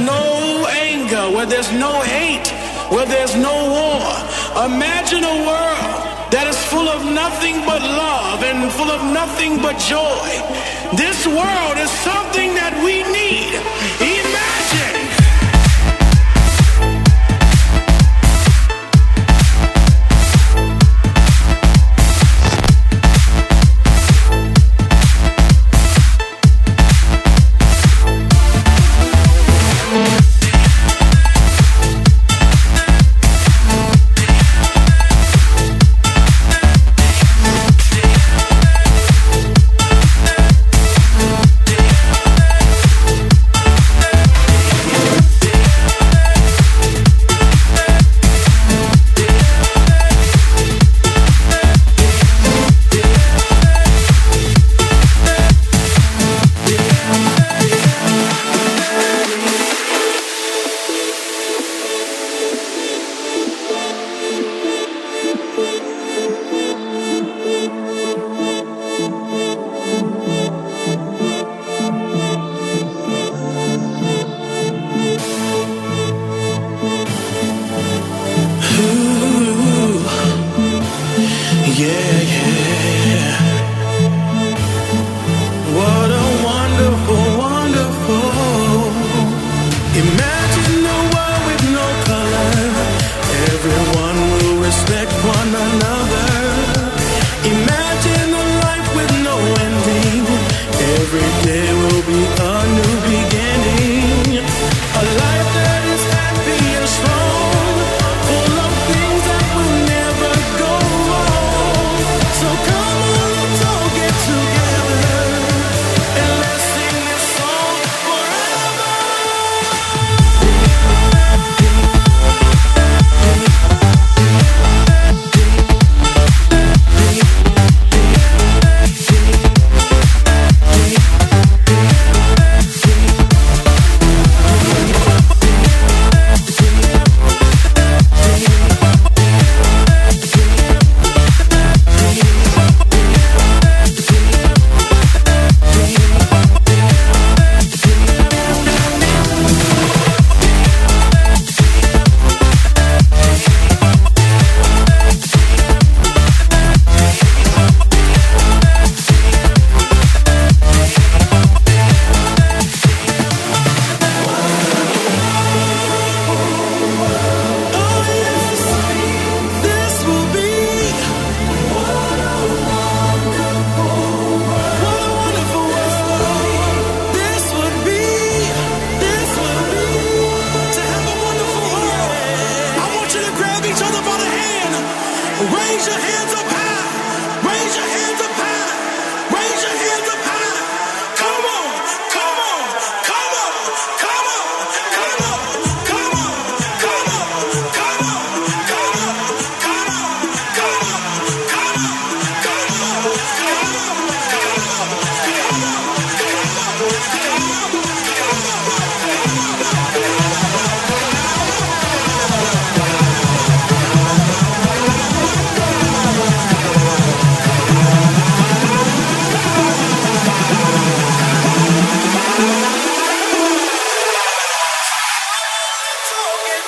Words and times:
no 0.00 0.66
anger, 0.68 1.30
where 1.34 1.46
there's 1.46 1.72
no 1.72 2.00
hate, 2.00 2.48
where 2.90 3.06
there's 3.06 3.34
no 3.34 3.54
war. 3.76 4.02
Imagine 4.64 5.24
a 5.24 5.36
world 5.46 6.00
that 6.30 6.46
is 6.48 6.58
full 6.66 6.88
of 6.88 7.04
nothing 7.04 7.56
but 7.66 7.82
love 7.82 8.42
and 8.42 8.70
full 8.72 8.90
of 8.90 9.02
nothing 9.12 9.56
but 9.60 9.76
joy. 9.78 10.28
This 10.96 11.26
world 11.26 11.76
is 11.78 11.90
something 12.02 12.54
that 12.54 12.74
we 12.84 13.02
need. 13.12 13.54
Imagine. 14.00 14.99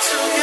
to 0.03 0.37
you. 0.37 0.42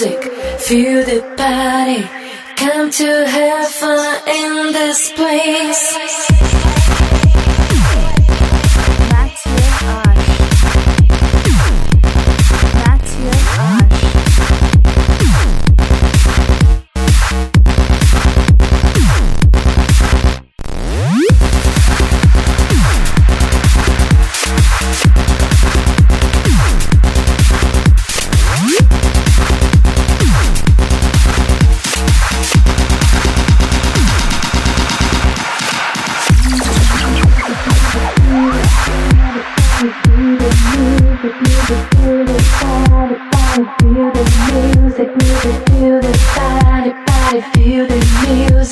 music, 0.00 0.22
feel 0.58 1.04
the 1.04 1.20
party. 1.36 2.02
Come 2.56 2.90
to 2.90 3.26
have 3.26 3.68
fun 3.68 4.28
in 4.28 4.72
this 4.72 5.12
place. 5.12 6.59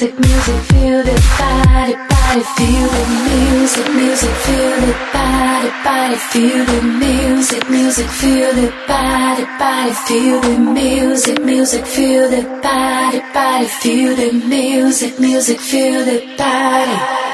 music, 0.01 0.21
music, 0.21 0.63
feel 0.71 1.03
the 1.03 1.15
body, 1.39 1.95
body, 1.95 2.43
feel 2.57 2.89
the 2.89 3.05
music, 3.27 3.95
music, 3.95 4.31
feel 4.31 4.81
the 4.81 4.93
body, 5.13 5.71
body, 5.83 6.15
feel 6.15 6.65
the 6.67 6.83
music, 7.01 7.69
music, 7.69 8.07
feel 8.07 8.55
the 8.55 8.73
body, 8.87 9.45
body, 9.59 9.93
feel 10.07 10.41
the 10.41 10.59
music, 10.73 11.45
music, 11.45 11.85
feel 11.85 12.31
the 12.31 12.43
body, 12.63 13.21
body, 13.35 13.67
feel 13.67 14.15
the 14.15 14.33
music, 14.47 15.19
music, 15.19 15.59
feel 15.59 16.05
the 16.05 16.37
body. 16.37 17.28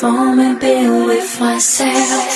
for 0.00 0.34
me 0.34 0.54
being 0.56 1.04
with 1.06 1.38
myself. 1.40 2.33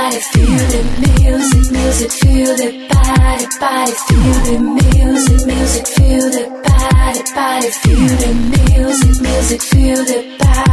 body, 0.00 0.20
feel 0.32 0.64
the 0.72 0.82
music, 1.20 1.72
music, 1.72 2.10
feel 2.10 2.56
the 2.56 2.68
body, 2.88 3.46
body, 3.60 3.92
feel 4.08 4.38
the 4.48 4.56
music, 4.80 5.46
music, 5.46 5.86
feel 5.86 6.26
the 6.36 6.44
body, 6.64 7.22
body, 7.34 7.70
feel 7.82 8.12
the 8.22 8.30
music, 8.72 9.20
music, 9.20 9.62
feel 9.62 10.04
the 10.04 10.36
body. 10.38 10.69